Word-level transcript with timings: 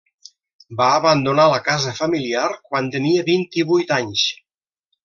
Va 0.79 0.87
abandonar 1.01 1.45
la 1.51 1.59
casa 1.67 1.93
familiar 1.99 2.49
quan 2.71 2.91
tenia 2.99 3.29
vint-i-vuit 3.33 3.97
anys. 4.03 4.27